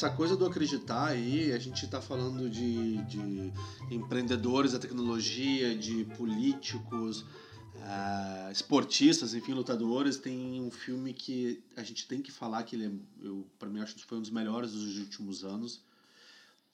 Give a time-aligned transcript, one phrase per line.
[0.00, 3.52] essa coisa do acreditar aí, a gente tá falando de, de
[3.90, 10.16] empreendedores da tecnologia, de políticos, uh, esportistas, enfim, lutadores.
[10.16, 13.80] Tem um filme que a gente tem que falar que ele é, eu, pra mim,
[13.80, 15.82] acho que foi um dos melhores dos últimos anos.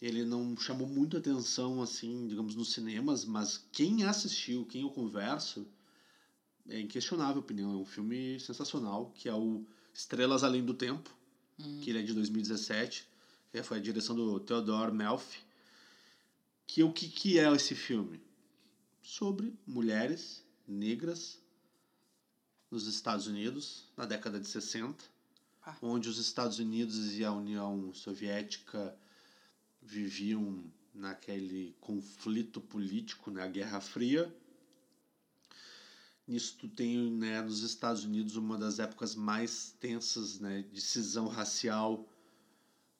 [0.01, 5.66] Ele não chamou muito atenção, assim, digamos, nos cinemas, mas quem assistiu, quem eu converso,
[6.69, 7.73] é inquestionável a opinião.
[7.73, 11.13] É um filme sensacional, que é o Estrelas Além do Tempo,
[11.59, 11.80] hum.
[11.83, 13.16] que ele é de 2017.
[13.56, 15.41] É, foi a direção do Theodore Melfi.
[16.66, 18.20] Que o que, que é esse filme?
[19.01, 21.41] Sobre mulheres negras
[22.70, 25.02] nos Estados Unidos, na década de 60,
[25.65, 25.77] ah.
[25.80, 28.95] onde os Estados Unidos e a União Soviética
[29.80, 34.35] viviam naquele conflito político, na né, Guerra Fria
[36.26, 41.29] Nisso tu tem né, nos Estados Unidos uma das épocas mais tensas né, de cisão
[41.29, 42.04] racial,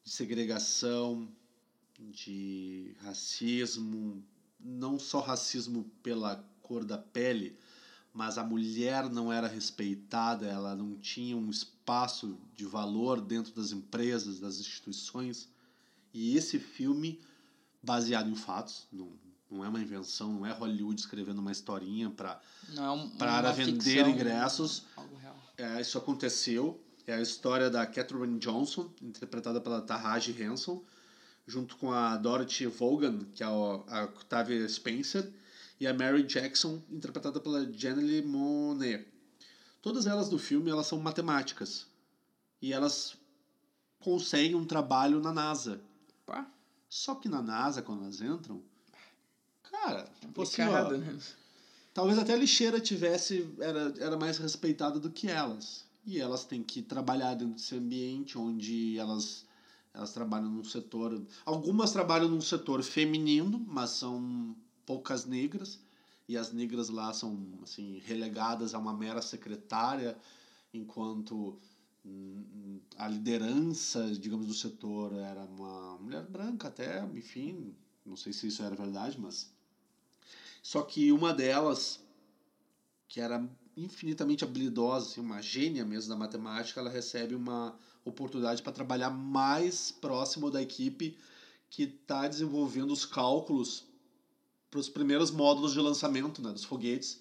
[0.07, 1.29] de segregação,
[1.99, 4.23] de racismo,
[4.61, 7.59] não só racismo pela cor da pele,
[8.15, 13.73] mas a mulher não era respeitada, ela não tinha um espaço de valor dentro das
[13.73, 15.49] empresas, das instituições.
[16.15, 17.21] E esse filme,
[17.83, 19.11] baseado em fatos, não,
[19.51, 22.41] não é uma invenção, não é Hollywood escrevendo uma historinha para
[22.77, 24.85] é um, para vender ingressos.
[25.59, 26.81] É, isso aconteceu.
[27.07, 30.83] É a história da Catherine Johnson, interpretada pela Taraji Henson,
[31.47, 35.31] junto com a Dorothy Vaughan, que é a Octavia Spencer,
[35.79, 39.07] e a Mary Jackson, interpretada pela Janelle Monáe.
[39.81, 41.87] Todas elas do filme elas são matemáticas.
[42.61, 43.17] E elas
[44.01, 45.81] conseguem um trabalho na NASA.
[46.25, 46.51] Pá.
[46.89, 48.63] Só que na NASA, quando elas entram,
[49.63, 51.19] Cara, assim, ó, né?
[51.93, 55.86] talvez até a lixeira tivesse era, era mais respeitada do que elas.
[56.07, 59.45] E elas têm que trabalhar dentro desse ambiente onde elas
[59.93, 65.81] elas trabalham num setor, algumas trabalham num setor feminino, mas são poucas negras.
[66.29, 70.19] E as negras lá são assim relegadas a uma mera secretária,
[70.75, 71.59] enquanto
[72.05, 77.75] hum, a liderança, digamos, do setor era uma mulher branca até, enfim,
[78.05, 79.51] não sei se isso era verdade, mas
[80.63, 82.01] só que uma delas,
[83.09, 88.73] que era infinitamente habilidosa, assim, uma gênia mesmo da matemática, ela recebe uma oportunidade para
[88.73, 91.17] trabalhar mais próximo da equipe
[91.69, 93.85] que está desenvolvendo os cálculos
[94.71, 97.21] para os primeiros módulos de lançamento né, dos foguetes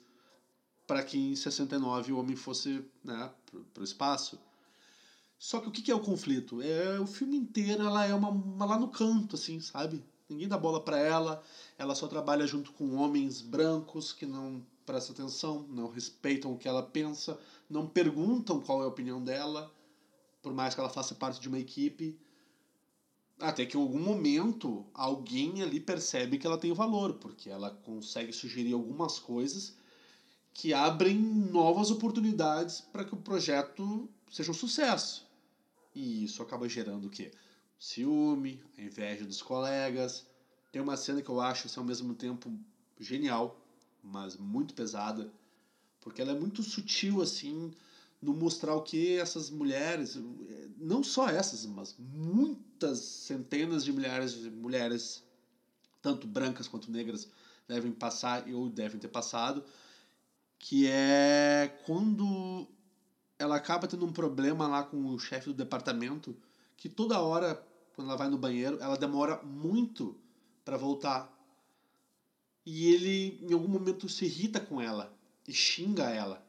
[0.88, 3.32] para que em 69 o homem fosse né,
[3.74, 4.40] para o espaço.
[5.38, 6.62] Só que o que é o conflito?
[6.62, 10.04] É o filme inteiro ela é uma, uma lá no canto, assim, sabe?
[10.30, 11.44] Ninguém dá bola para ela.
[11.78, 16.68] Ela só trabalha junto com homens brancos que não prestam atenção, não respeitam o que
[16.68, 19.74] ela pensa, não perguntam qual é a opinião dela,
[20.42, 22.20] por mais que ela faça parte de uma equipe.
[23.40, 28.32] Até que em algum momento alguém ali percebe que ela tem valor, porque ela consegue
[28.32, 29.76] sugerir algumas coisas
[30.54, 35.28] que abrem novas oportunidades para que o projeto seja um sucesso.
[35.94, 37.32] E isso acaba gerando o quê?
[37.80, 40.26] ciúme, a inveja dos colegas.
[40.72, 42.52] Tem uma cena que eu acho assim, ao mesmo tempo
[43.00, 43.60] genial,
[44.06, 45.30] mas muito pesada,
[46.00, 47.72] porque ela é muito sutil assim
[48.22, 50.18] no mostrar o que essas mulheres,
[50.78, 55.24] não só essas, mas muitas centenas de milhares de mulheres,
[56.02, 57.28] tanto brancas quanto negras,
[57.68, 59.64] devem passar ou devem ter passado,
[60.58, 62.68] que é quando
[63.38, 66.36] ela acaba tendo um problema lá com o chefe do departamento
[66.78, 67.62] que toda hora,
[67.94, 70.16] quando ela vai no banheiro, ela demora muito
[70.64, 71.35] para voltar.
[72.66, 75.14] E ele, em algum momento, se irrita com ela
[75.48, 76.44] e xinga ela.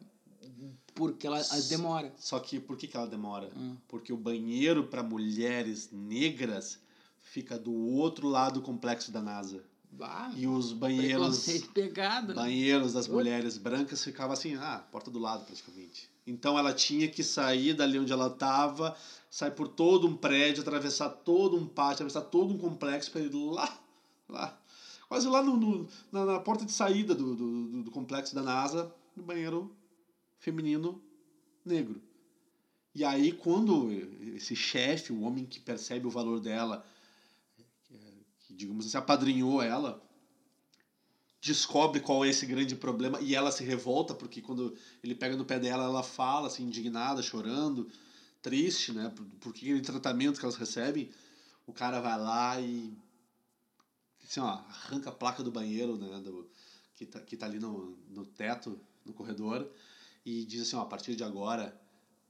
[0.95, 2.13] Porque ela demora.
[2.17, 3.51] Só que por que, que ela demora?
[3.55, 3.77] Hum.
[3.87, 6.79] Porque o banheiro para mulheres negras
[7.21, 9.63] fica do outro lado do complexo da NASA.
[9.93, 11.47] Bah, e os banheiros.
[11.73, 12.35] Pegado, né?
[12.35, 16.09] Banheiros das mulheres brancas ficavam assim, ah, porta do lado praticamente.
[16.27, 18.97] Então ela tinha que sair dali onde ela estava,
[19.31, 23.33] sair por todo um prédio, atravessar todo um pátio, atravessar todo um complexo para ir
[23.33, 23.79] lá,
[24.29, 24.59] lá,
[25.09, 28.95] quase lá no, no na, na, porta de saída do, do, do complexo da NASA,
[29.15, 29.75] no banheiro
[30.39, 31.03] feminino
[31.65, 32.01] negro.
[32.95, 33.91] E aí quando
[34.35, 36.85] esse chefe, o homem que percebe o valor dela,
[38.41, 40.03] que digamos assim apadrinhou ela,
[41.41, 45.45] descobre qual é esse grande problema e ela se revolta porque quando ele pega no
[45.45, 47.89] pé dela ela fala assim indignada chorando
[48.43, 51.09] triste né por, por que tratamento que elas recebem
[51.65, 52.93] o cara vai lá e
[54.29, 56.49] assim, ó, arranca a placa do banheiro né do,
[56.95, 59.71] que tá, que tá ali no, no teto no corredor
[60.25, 61.79] e diz assim ó, a partir de agora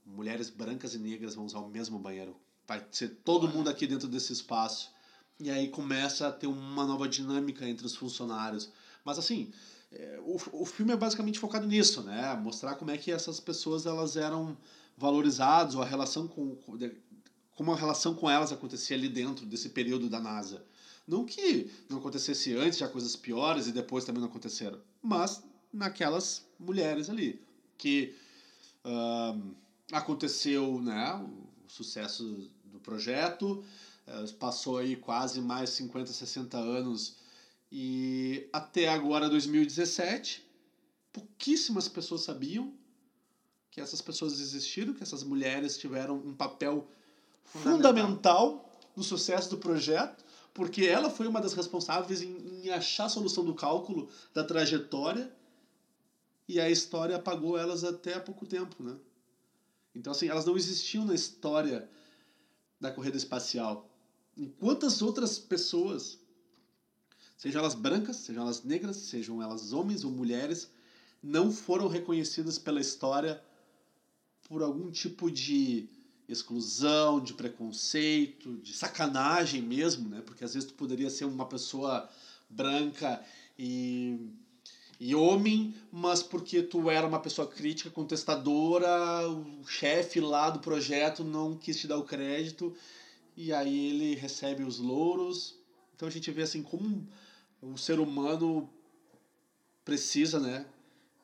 [0.05, 2.35] mulheres brancas e negras vão usar o mesmo banheiro
[2.67, 4.91] vai ser todo mundo aqui dentro desse espaço.
[5.39, 8.69] E aí começa a ter uma nova dinâmica entre os funcionários.
[9.05, 9.51] Mas assim,
[9.91, 12.33] é, o, o filme é basicamente focado nisso, né?
[12.35, 14.57] Mostrar como é que essas pessoas elas eram
[14.97, 16.57] valorizadas, ou a relação com.
[17.55, 20.65] como a relação com elas acontecia ali dentro desse período da NASA.
[21.07, 26.45] Não que não acontecesse antes já coisas piores e depois também não aconteceram, mas naquelas
[26.59, 27.41] mulheres ali.
[27.77, 28.13] Que
[28.83, 29.55] uh,
[29.91, 31.13] aconteceu né,
[31.65, 33.63] o sucesso do projeto,
[34.07, 37.15] uh, passou aí quase mais 50, 60 anos
[37.71, 40.45] e até agora, 2017,
[41.11, 42.73] pouquíssimas pessoas sabiam
[43.69, 46.87] que essas pessoas existiram, que essas mulheres tiveram um papel
[47.43, 50.23] fundamental, fundamental no sucesso do projeto,
[50.57, 55.31] porque ela foi uma das responsáveis em, em achar a solução do cálculo da trajetória
[56.47, 58.97] e a história apagou elas até há pouco tempo, né?
[59.93, 61.87] Então, assim, elas não existiam na história
[62.81, 63.87] da corrida espacial.
[64.35, 66.17] E quantas outras pessoas
[67.37, 70.71] sejam elas brancas, sejam elas negras, sejam elas homens ou mulheres,
[71.21, 73.39] não foram reconhecidas pela história
[74.49, 75.87] por algum tipo de
[76.27, 80.21] exclusão, de preconceito, de sacanagem mesmo, né?
[80.25, 82.09] Porque às vezes tu poderia ser uma pessoa
[82.49, 83.23] branca
[83.57, 84.29] e,
[84.99, 91.23] e homem, mas porque tu era uma pessoa crítica, contestadora, o chefe lá do projeto
[91.23, 92.75] não quis te dar o crédito
[93.35, 95.55] e aí ele recebe os louros.
[95.95, 97.07] Então a gente vê assim como
[97.61, 98.69] o ser humano
[99.85, 100.65] precisa, né,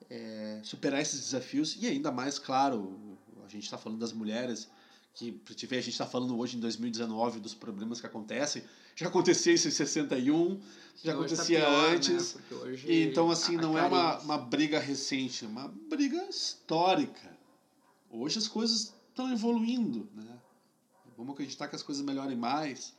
[0.09, 4.69] é, superar esses desafios e ainda mais, claro, a gente está falando das mulheres
[5.13, 8.63] que para te ver, a gente está falando hoje em 2019 dos problemas que acontecem.
[8.95, 10.59] Já acontecia isso em 61,
[11.03, 12.35] já tá acontecia tá pior, antes.
[12.35, 12.75] Né?
[12.85, 17.37] E, então, assim, não é uma, uma briga recente, é uma briga histórica.
[18.09, 20.39] Hoje as coisas estão evoluindo, né?
[21.17, 22.93] Vamos acreditar que as coisas melhorem mais.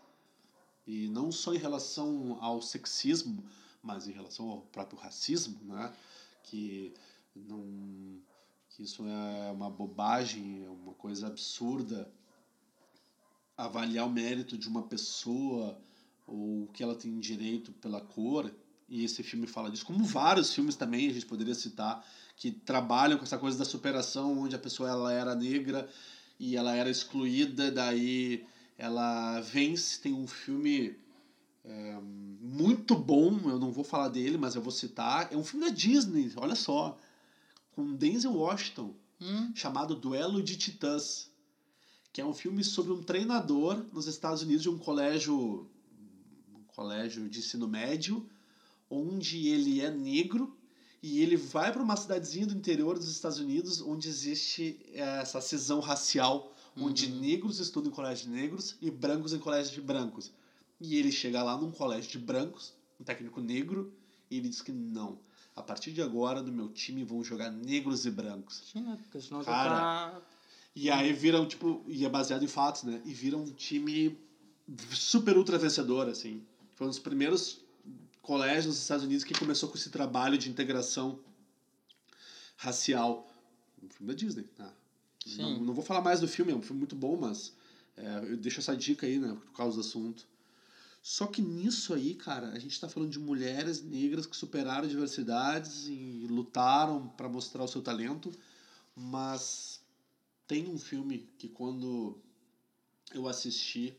[0.86, 3.44] E não só em relação ao sexismo,
[3.82, 5.92] mas em relação ao próprio racismo, né?
[6.44, 6.94] que,
[7.34, 8.20] não,
[8.74, 12.10] que isso é uma bobagem, é uma coisa absurda
[13.56, 15.80] avaliar o mérito de uma pessoa
[16.26, 18.52] ou o que ela tem direito pela cor.
[18.88, 22.04] E esse filme fala disso, como vários filmes também a gente poderia citar,
[22.36, 25.88] que trabalham com essa coisa da superação, onde a pessoa ela era negra
[26.38, 28.44] e ela era excluída, daí
[28.76, 30.00] ela vence.
[30.00, 30.96] Tem um filme
[31.64, 35.32] é, muito bom, eu não vou falar dele, mas eu vou citar.
[35.32, 36.98] É um filme da Disney, olha só,
[37.74, 39.52] com Denzel Washington, hum.
[39.54, 41.30] chamado Duelo de Titãs,
[42.12, 45.68] que é um filme sobre um treinador nos Estados Unidos de um colégio,
[46.54, 48.28] um colégio de ensino médio,
[48.88, 50.56] onde ele é negro
[51.02, 55.40] e ele vai para uma cidadezinha do interior dos Estados Unidos onde existe é, essa
[55.40, 57.20] cisão racial onde uhum.
[57.20, 60.32] negros estudam em colégios de negros e brancos em colégios de brancos.
[60.80, 63.92] E ele chega lá num colégio de brancos, um técnico negro,
[64.30, 65.18] e ele diz que não.
[65.56, 68.62] A partir de agora, no meu time, vão jogar negros e brancos.
[68.72, 68.96] Sim?
[68.96, 70.22] Porque senão Cara, tá...
[70.74, 73.00] E aí viram, tipo, e é baseado em fatos, né?
[73.04, 74.18] E viram um time
[74.90, 76.42] super ultra vencedor, assim.
[76.74, 77.60] Foi um dos primeiros
[78.20, 81.20] colégios nos Estados Unidos que começou com esse trabalho de integração
[82.56, 83.30] racial.
[83.82, 84.72] Um filme da Disney, tá?
[85.36, 87.52] Não, não, vou falar mais do filme, é um filme muito bom, mas
[87.96, 90.26] é, eu deixo essa dica aí, né, por causa do assunto.
[91.06, 95.86] Só que nisso aí, cara, a gente tá falando de mulheres negras que superaram diversidades
[95.86, 98.32] e lutaram para mostrar o seu talento,
[98.96, 99.82] mas
[100.46, 102.18] tem um filme que quando
[103.12, 103.94] eu assisti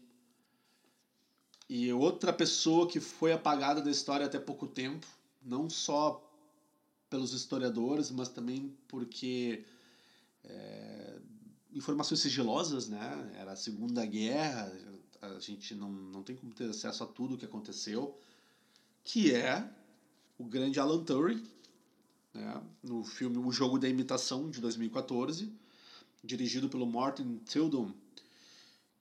[1.69, 5.05] e outra pessoa que foi apagada da história até pouco tempo,
[5.43, 6.27] não só
[7.07, 9.63] pelos historiadores, mas também porque
[10.43, 11.19] é,
[11.71, 13.31] informações sigilosas, né?
[13.35, 14.73] Era a Segunda Guerra,
[15.35, 18.17] a gente não, não tem como ter acesso a tudo o que aconteceu,
[19.03, 19.67] que é
[20.37, 21.43] o grande Alan Turing,
[22.33, 22.61] né?
[22.83, 25.51] no filme O Jogo da Imitação, de 2014,
[26.23, 27.93] dirigido pelo Martin Tilden,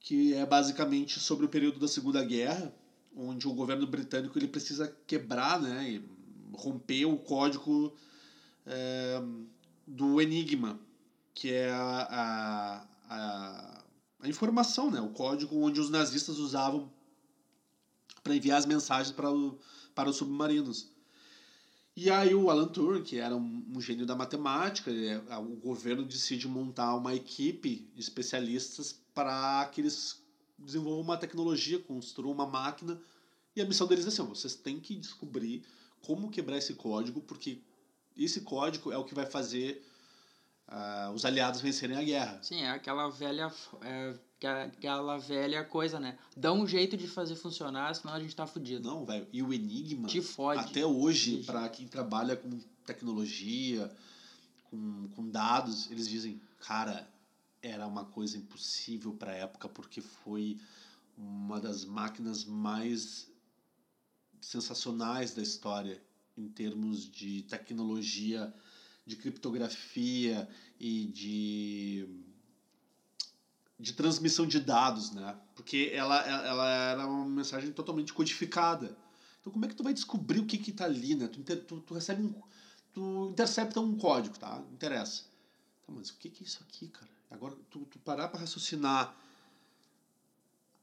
[0.00, 2.73] que é basicamente sobre o período da Segunda Guerra,
[3.16, 6.04] onde o governo britânico ele precisa quebrar, né, e
[6.52, 7.95] romper o código
[8.66, 9.23] é,
[9.87, 10.78] do Enigma,
[11.33, 13.83] que é a, a, a,
[14.25, 15.00] a informação, né?
[15.02, 16.90] o código onde os nazistas usavam
[18.23, 19.28] para enviar as mensagens para,
[19.95, 20.88] para os submarinos.
[21.95, 26.02] E aí o Alan Turing, que era um, um gênio da matemática, é, o governo
[26.02, 30.23] decide montar uma equipe de especialistas para que eles
[30.59, 32.99] desenvolvam uma tecnologia, construam uma máquina.
[33.54, 35.62] E a missão deles é assim, vocês têm que descobrir
[36.00, 37.61] como quebrar esse código, porque
[38.16, 39.85] esse código é o que vai fazer
[40.68, 42.38] uh, os aliados vencerem a guerra.
[42.42, 43.52] Sim, é aquela velha,
[43.83, 46.18] é, aquela, aquela velha coisa, né?
[46.37, 48.88] Dá um jeito de fazer funcionar, senão a gente tá fudido.
[48.88, 49.26] Não, velho.
[49.33, 50.61] E o Enigma, Te fode.
[50.61, 53.90] até hoje, para quem trabalha com tecnologia,
[54.71, 57.09] com, com dados, eles dizem, cara,
[57.62, 60.59] era uma coisa impossível para a época, porque foi
[61.16, 63.30] uma das máquinas mais
[64.40, 66.02] sensacionais da história
[66.37, 68.52] em termos de tecnologia,
[69.06, 72.08] de criptografia e de
[73.78, 75.37] de transmissão de dados, né?
[75.54, 78.96] Porque ela, ela era uma mensagem totalmente codificada.
[79.40, 81.28] Então como é que tu vai descobrir o que que tá ali, né?
[81.28, 82.34] Tu, inter- tu, tu recebe um
[82.94, 84.62] tu intercepta um código, tá?
[84.73, 85.25] Interessa.
[85.84, 87.11] Tá, mas o que que é isso aqui, cara?
[87.30, 89.14] Agora tu, tu parar para raciocinar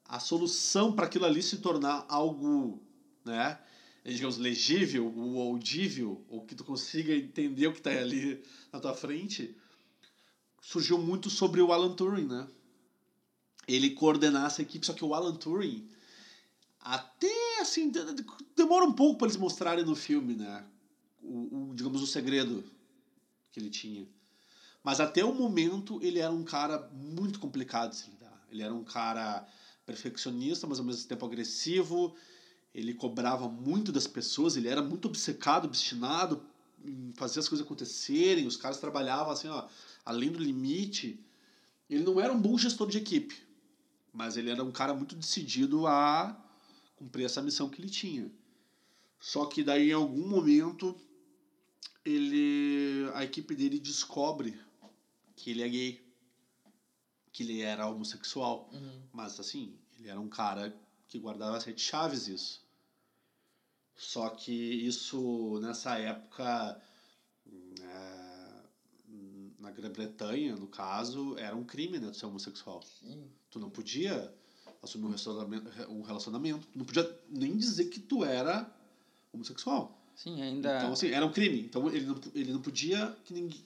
[0.06, 2.84] a solução para aquilo ali se tornar algo,
[3.24, 3.58] né?
[4.04, 8.44] Digamos, legível, ou audível, ou que tu consiga entender o que está ali
[8.74, 9.56] na tua frente,
[10.62, 12.48] surgiu muito sobre o Alan Turing, né?
[13.68, 15.88] Ele coordenar essa equipe, só que o Alan Turing,
[16.80, 20.66] até assim, de- de- demora um pouco para eles mostrarem no filme, né?
[21.22, 22.64] O, o, digamos, o segredo
[23.52, 24.08] que ele tinha.
[24.84, 28.44] Mas até o momento ele era um cara muito complicado de se lidar.
[28.50, 29.48] Ele era um cara
[29.86, 32.16] perfeccionista, mas ao mesmo tempo agressivo.
[32.74, 36.42] Ele cobrava muito das pessoas, ele era muito obcecado, obstinado
[36.84, 38.48] em fazer as coisas acontecerem.
[38.48, 39.68] Os caras trabalhavam assim, ó,
[40.06, 41.20] além do limite.
[41.90, 43.36] Ele não era um bom gestor de equipe,
[44.14, 46.42] mas ele era um cara muito decidido a
[46.96, 48.32] cumprir essa missão que ele tinha.
[49.20, 50.96] Só que daí em algum momento
[52.06, 54.60] ele a equipe dele descobre
[55.36, 56.02] que ele é gay,
[57.32, 59.02] que ele era homossexual, Uhum.
[59.12, 60.76] mas assim, ele era um cara
[61.12, 62.62] que guardava sete chaves isso.
[63.98, 66.82] Só que isso nessa época
[67.82, 68.64] é,
[69.60, 72.82] na Grã-Bretanha, no caso, era um crime, né, tu ser homossexual.
[73.02, 73.26] Sim.
[73.52, 74.34] Tu não podia
[74.82, 78.74] assumir um relacionamento, um relacionamento, tu não podia nem dizer que tu era
[79.34, 80.02] homossexual.
[80.16, 80.78] Sim, ainda.
[80.78, 81.60] Então, assim, era um crime.
[81.60, 83.18] Então, ele não, ele não podia.
[83.26, 83.62] Que ninguém,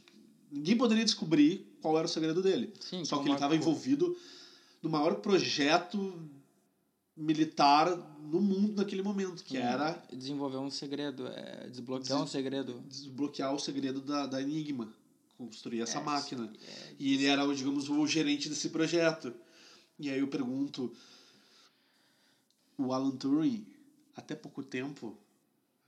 [0.51, 2.73] ninguém poderia descobrir qual era o segredo dele.
[2.79, 4.17] sim, Só que ele estava envolvido
[4.81, 6.19] no maior projeto
[7.15, 9.61] militar no mundo naquele momento, que Hum.
[9.61, 12.83] era Desenvolver um segredo, é, desbloquear um segredo.
[12.87, 14.93] desbloquear o segredo da, da Enigma,
[15.37, 16.51] construir essa É, máquina.
[16.61, 19.33] é, E ele era, o, digamos, o gerente desse projeto.
[19.97, 20.93] E aí eu pergunto,
[22.77, 23.65] o Alan Turing,
[24.15, 25.17] até pouco tempo,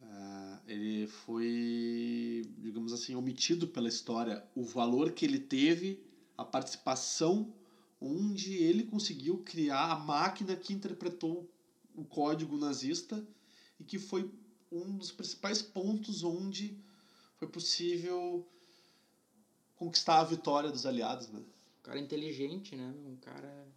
[0.02, 4.44] ah, ele foi, digamos assim, omitido pela história.
[4.56, 6.02] O valor que ele teve,
[6.38, 7.54] a participação,
[8.00, 11.50] onde ele conseguiu criar a máquina que interpretou
[11.96, 13.26] o código nazista
[13.80, 14.32] e que foi
[14.72, 16.78] um dos principais pontos onde
[17.38, 18.48] foi possível
[19.76, 21.40] conquistar a vitória dos aliados, né?
[21.40, 22.94] Um cara inteligente, né?
[23.06, 23.68] Um cara.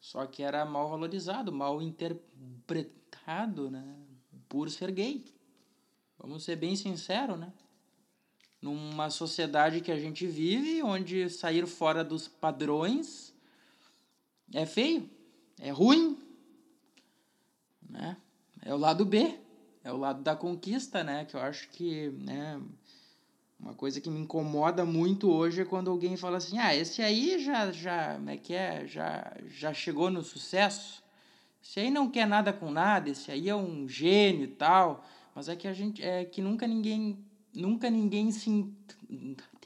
[0.00, 3.96] Só que era mal valorizado, mal interpretado, né?
[4.48, 5.24] Por ser gay.
[6.18, 7.52] Vamos ser bem sinceros, né?
[8.60, 13.32] Numa sociedade que a gente vive, onde sair fora dos padrões
[14.52, 15.08] é feio,
[15.60, 16.18] é ruim,
[17.88, 18.16] né?
[18.62, 19.38] É o lado B,
[19.84, 21.24] é o lado da conquista, né?
[21.24, 22.60] Que eu acho que, né?
[23.60, 27.38] Uma coisa que me incomoda muito hoje é quando alguém fala assim: "Ah, esse aí
[27.44, 28.86] já já, como é que é?
[28.86, 31.02] Já já chegou no sucesso.
[31.62, 35.04] Esse aí não quer nada com nada, esse aí é um gênio e tal".
[35.34, 37.24] Mas é que a gente é que nunca ninguém
[37.58, 38.72] nunca ninguém se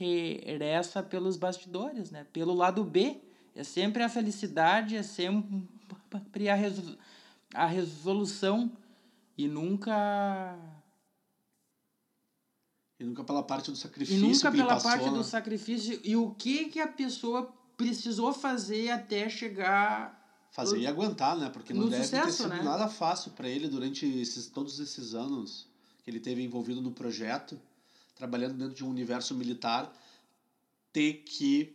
[0.00, 2.26] interessa pelos bastidores, né?
[2.32, 3.20] Pelo lado B.
[3.54, 6.96] É sempre a felicidade, é sempre a, resol
[7.54, 8.72] a resolução
[9.36, 10.56] e nunca
[12.98, 15.10] E nunca pela parte do e sacrifício nunca que pela passou, parte né?
[15.10, 20.20] do sacrifício e o que que a pessoa precisou fazer até chegar
[20.52, 21.48] Fazer e aguentar, né?
[21.48, 22.62] Porque não no deve ter sucesso, sido né?
[22.62, 25.66] nada fácil para ele durante esses, todos esses anos
[26.04, 27.58] que ele teve envolvido no projeto,
[28.14, 29.92] trabalhando dentro de um universo militar,
[30.92, 31.74] ter que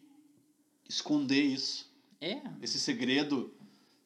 [0.88, 1.92] esconder isso,
[2.22, 3.54] é esse segredo,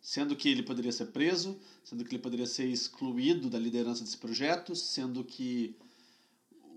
[0.01, 4.17] sendo que ele poderia ser preso, sendo que ele poderia ser excluído da liderança desse
[4.17, 5.75] projeto, sendo que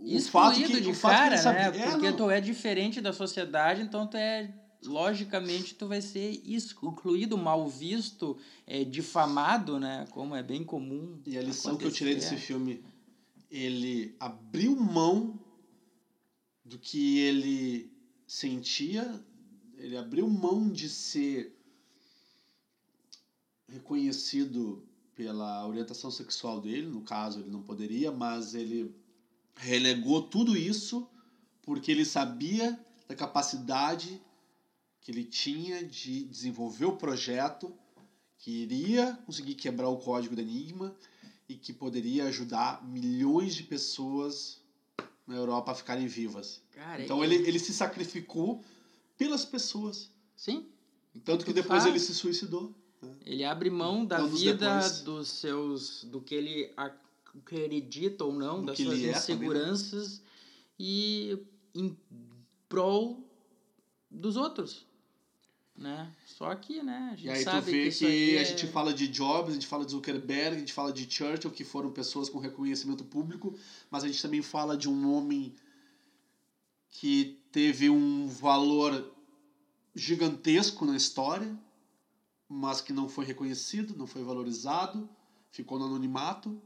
[0.00, 1.78] o fato excluído que de o fato que cara, ele sabia, né?
[1.78, 2.16] É, Porque não.
[2.16, 4.52] tu é diferente da sociedade, então tu é
[4.84, 10.06] logicamente tu vai ser excluído, mal visto, é, difamado, né?
[10.10, 11.18] Como é bem comum.
[11.26, 12.46] E a lição que eu tirei desse acontecer.
[12.46, 12.84] filme,
[13.50, 15.38] ele abriu mão
[16.64, 17.92] do que ele
[18.26, 19.22] sentia,
[19.76, 21.54] ele abriu mão de ser
[23.68, 28.94] reconhecido pela orientação sexual dele, no caso ele não poderia, mas ele
[29.56, 31.08] relegou tudo isso
[31.62, 34.20] porque ele sabia da capacidade
[35.00, 37.72] que ele tinha de desenvolver o projeto
[38.38, 40.94] que iria conseguir quebrar o código do Enigma
[41.48, 44.63] e que poderia ajudar milhões de pessoas
[45.26, 46.60] na Europa ficarem vivas.
[46.72, 48.62] Cara, Então ele, ele se sacrificou
[49.16, 50.10] pelas pessoas.
[50.36, 50.66] Sim.
[51.24, 51.86] Tanto que depois faz.
[51.86, 52.74] ele se suicidou.
[53.24, 55.00] Ele abre mão da Anos vida, depois.
[55.02, 56.04] dos seus.
[56.04, 59.10] do que ele acredita ou não, Do das suas é né?
[59.18, 60.22] inseguranças
[60.78, 61.38] e
[61.74, 61.96] em
[62.68, 63.22] prol
[64.10, 64.86] dos outros.
[65.76, 66.12] Né?
[66.24, 68.44] Só que, né, a gente E aí tu sabe vê que, que, aí a é...
[68.44, 71.64] gente fala de Jobs, a gente fala de Zuckerberg, a gente fala de Churchill, que
[71.64, 73.58] foram pessoas com reconhecimento público,
[73.90, 75.52] mas a gente também fala de um homem
[76.90, 79.12] que teve um valor
[79.94, 81.58] gigantesco na história,
[82.48, 85.08] mas que não foi reconhecido, não foi valorizado,
[85.50, 86.60] ficou no anonimato.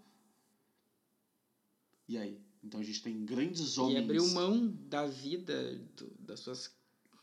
[2.06, 2.38] E aí?
[2.62, 4.04] Então a gente tem grandes E homens.
[4.04, 6.77] abriu mão da vida, do- das suas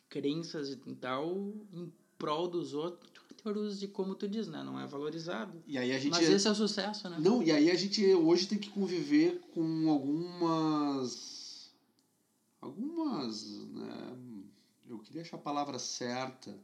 [0.09, 3.15] crenças e tal, em prol dos outros,
[3.83, 4.63] e como tu diz, né?
[4.63, 5.62] Não é valorizado.
[5.67, 7.17] E aí a gente Mas esse é o sucesso, né?
[7.19, 11.71] Não, e aí a gente hoje tem que conviver com algumas.
[12.59, 13.45] Algumas.
[13.67, 14.17] Né,
[14.89, 16.57] eu queria achar a palavra certa.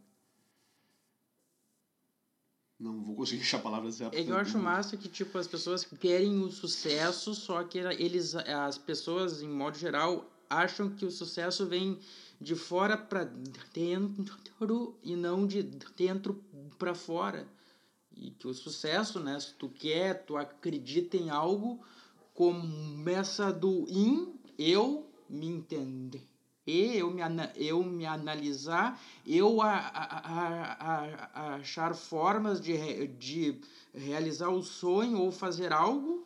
[2.79, 4.17] Não vou conseguir achar a palavra certa.
[4.17, 8.33] É que eu acho massa que, tipo, as pessoas querem o sucesso, só que eles,
[8.35, 11.99] as pessoas, em modo geral, acham que o sucesso vem
[12.41, 13.23] de fora para
[13.71, 14.37] dentro
[15.03, 15.61] e não de
[15.95, 16.43] dentro
[16.77, 17.47] para fora.
[18.17, 21.79] E que o sucesso, né, se tu quer, tu acredita em algo,
[22.33, 26.27] começa do in, eu me entender,
[26.65, 27.21] eu me,
[27.55, 33.61] eu me analisar, eu a, a, a, a- achar formas de, de
[33.93, 36.25] realizar o sonho ou fazer algo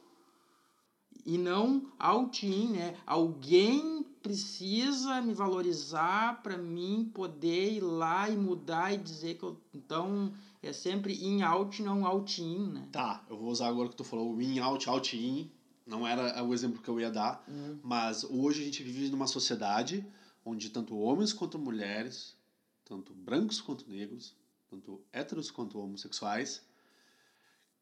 [1.26, 2.96] e não out-in, né?
[3.06, 3.95] Alguém
[4.26, 9.62] precisa me valorizar para mim poder ir lá e mudar e dizer que eu...
[9.72, 10.34] Então,
[10.64, 12.90] é sempre in-out, não out-in, né?
[12.92, 15.52] Tá, eu vou usar agora que tu falou in, out, out, in.
[15.86, 17.46] Não era o exemplo que eu ia dar.
[17.84, 20.04] Mas hoje a gente vive numa sociedade
[20.44, 22.36] onde tanto homens quanto mulheres,
[22.84, 24.36] tanto brancos quanto negros,
[24.68, 26.64] tanto héteros quanto homossexuais,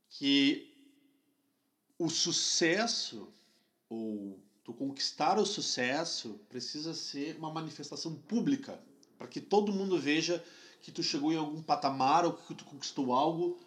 [0.09, 0.75] que
[1.97, 3.29] o sucesso
[3.87, 8.79] ou tu conquistar o sucesso precisa ser uma manifestação pública
[9.17, 10.43] para que todo mundo veja
[10.81, 13.59] que tu chegou em algum patamar ou que tu conquistou algo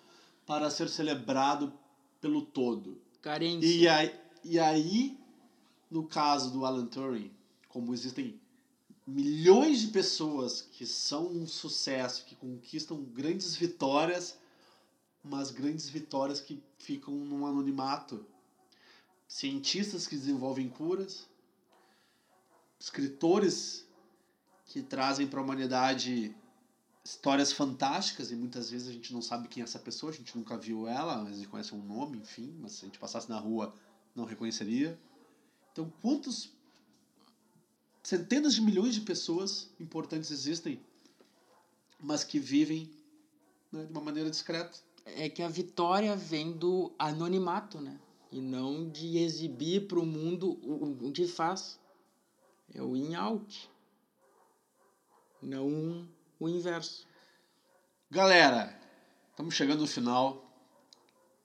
[0.46, 1.72] para ser celebrado
[2.20, 3.00] pelo todo.
[3.22, 3.66] Carência.
[3.66, 5.18] E aí, e aí,
[5.90, 7.30] no caso do Alan Turing,
[7.68, 8.40] como existem
[9.06, 14.38] milhões de pessoas que são um sucesso, que conquistam grandes vitórias,
[15.22, 18.24] mas grandes vitórias que ficam num anonimato.
[19.28, 21.28] Cientistas que desenvolvem curas,
[22.78, 23.86] escritores
[24.66, 26.34] que trazem para a humanidade
[27.04, 30.36] histórias fantásticas e muitas vezes a gente não sabe quem é essa pessoa, a gente
[30.36, 33.28] nunca viu ela, mas a gente conhece um nome, enfim, mas se a gente passasse
[33.28, 33.72] na rua
[34.14, 34.98] não reconheceria.
[35.72, 36.50] Então, quantos
[38.02, 40.80] centenas de milhões de pessoas importantes existem,
[42.00, 42.90] mas que vivem
[43.70, 44.76] né, de uma maneira discreta?
[45.04, 48.00] É que a vitória vem do anonimato, né?
[48.30, 51.78] E não de exibir para o mundo o que faz.
[52.74, 53.70] É o in-out.
[55.40, 56.08] Não
[56.40, 57.06] o inverso.
[58.10, 58.78] Galera,
[59.30, 60.44] estamos chegando no final.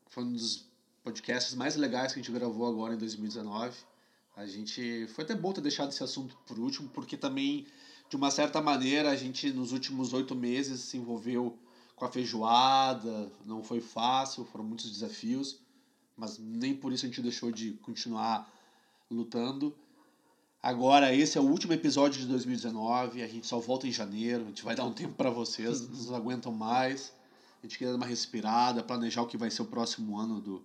[0.10, 0.66] Foi um dos
[1.04, 3.78] podcasts mais legais que a gente gravou agora em 2019.
[4.36, 7.68] A gente foi até bom ter deixado esse assunto por último, porque também,
[8.10, 11.58] de uma certa maneira, a gente nos últimos oito meses se envolveu
[11.96, 13.32] com a feijoada.
[13.46, 15.60] Não foi fácil, foram muitos desafios,
[16.22, 18.48] mas nem por isso a gente deixou de continuar
[19.10, 19.76] lutando.
[20.62, 23.24] Agora, esse é o último episódio de 2019.
[23.24, 24.44] A gente só volta em janeiro.
[24.44, 27.12] A gente vai dar um tempo para vocês, não nos aguentam mais.
[27.64, 30.62] A gente queria dar uma respirada, planejar o que vai ser o próximo ano do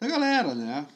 [0.00, 0.86] da galera, né?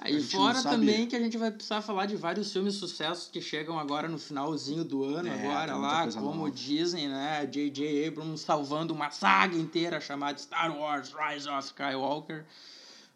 [0.00, 3.40] Aí fora também que a gente vai precisar falar de vários filmes de sucesso que
[3.40, 6.50] chegam agora no finalzinho do ano, É, agora lá, como nova.
[6.50, 7.46] dizem, né?
[7.46, 8.06] J.J.
[8.06, 12.44] Abrams salvando uma saga inteira chamada Star Wars Rise of Skywalker.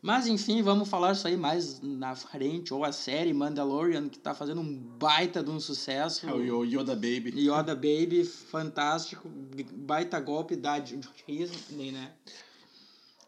[0.03, 4.35] Mas enfim, vamos falar isso aí mais na frente, ou a série Mandalorian, que tá
[4.35, 6.27] fazendo um baita de um sucesso.
[6.27, 7.35] É o Yoda Baby.
[7.37, 9.29] Yoda Baby, fantástico,
[9.75, 12.12] baita golpe da Disney, né?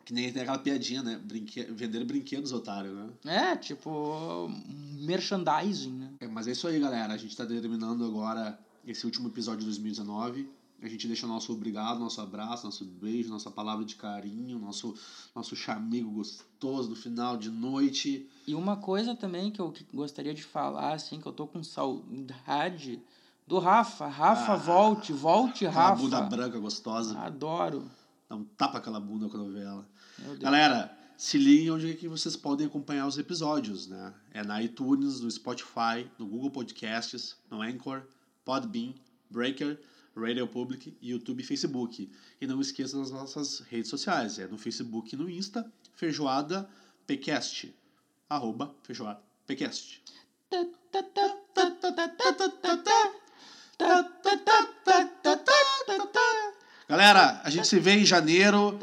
[0.04, 1.20] Que nem tem aquela piadinha, né?
[1.22, 1.62] Brinque...
[1.64, 3.08] Vender brinquedos, otário, né?
[3.52, 4.50] É, tipo,
[4.98, 6.10] merchandising, né?
[6.20, 7.12] É, mas é isso aí, galera.
[7.12, 10.48] A gente tá terminando agora esse último episódio de 2019.
[10.82, 14.92] A gente deixa o nosso obrigado, nosso abraço, nosso beijo, nossa palavra de carinho, nosso,
[15.32, 18.28] nosso chamego gostoso no final de noite.
[18.48, 23.00] E uma coisa também que eu gostaria de falar, assim, que eu tô com saudade
[23.46, 24.08] Do Rafa.
[24.08, 26.02] Rafa, Ah, volte, volte, Rafa.
[26.02, 27.16] bunda branca gostosa.
[27.16, 27.88] Adoro.
[28.32, 29.86] Dá um tapa aquela bunda quando ver ela.
[30.40, 34.14] Galera, se liguem onde é que vocês podem acompanhar os episódios, né?
[34.32, 38.02] É na iTunes, no Spotify, no Google Podcasts, no Anchor,
[38.42, 38.94] Podbean,
[39.28, 39.78] Breaker,
[40.16, 42.10] Radio Public, YouTube e Facebook.
[42.40, 44.38] E não esqueça das nossas redes sociais.
[44.38, 46.66] É no Facebook e no Insta, Feijoada
[47.06, 47.70] Pcast.
[48.30, 50.02] Arroba Feijoada Pcast.
[56.92, 58.78] Galera, a gente se vê em janeiro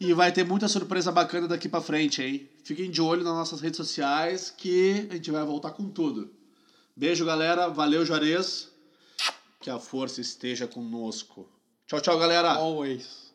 [0.00, 2.48] e vai ter muita surpresa bacana daqui pra frente, hein?
[2.64, 6.30] Fiquem de olho nas nossas redes sociais que a gente vai voltar com tudo.
[6.96, 7.68] Beijo, galera.
[7.68, 8.70] Valeu, Juarez.
[9.60, 11.46] Que a força esteja conosco.
[11.86, 12.52] Tchau, tchau, galera.
[12.52, 13.34] Always.